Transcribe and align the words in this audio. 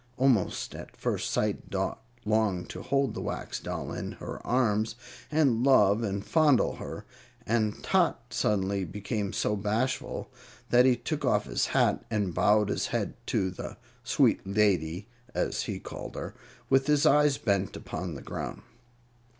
Almost 0.17 0.73
at 0.73 0.97
first 0.97 1.29
sight 1.29 1.69
Dot 1.69 2.01
longed 2.25 2.69
to 2.71 2.81
hold 2.81 3.13
the 3.13 3.21
Wax 3.21 3.59
Doll 3.59 3.93
in 3.93 4.13
her 4.13 4.43
arms 4.43 4.95
and 5.29 5.63
love 5.63 6.01
and 6.01 6.25
fondle 6.25 6.77
her, 6.77 7.05
and 7.45 7.83
Tot 7.83 8.19
suddenly 8.31 8.83
became 8.83 9.31
so 9.31 9.55
bashful 9.55 10.31
that 10.71 10.85
he 10.85 10.95
took 10.95 11.23
off 11.23 11.45
his 11.45 11.67
hat 11.67 12.03
and 12.09 12.33
bowed 12.33 12.69
his 12.69 12.87
head 12.87 13.13
to 13.27 13.51
the 13.51 13.77
"sweet 14.03 14.41
lady" 14.43 15.07
(as 15.35 15.61
he 15.65 15.77
called 15.79 16.15
her), 16.15 16.33
with 16.67 16.87
his 16.87 17.05
eyes 17.05 17.37
bent 17.37 17.75
upon 17.75 18.15
the 18.15 18.23
ground. 18.23 18.63